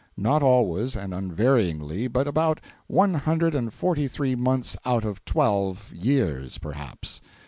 Not 0.17 0.41
always 0.41 0.95
and 0.95 1.13
unvaryingly, 1.13 2.07
but 2.07 2.27
about 2.27 2.59
one 2.87 3.13
hundred 3.13 3.53
and 3.53 3.71
forty 3.71 4.07
three 4.07 4.35
months 4.35 4.75
out 4.83 5.05
of 5.05 5.23
twelve 5.25 5.93
years, 5.93 6.57
perhaps. 6.57 7.21